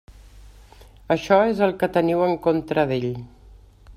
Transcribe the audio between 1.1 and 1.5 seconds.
Això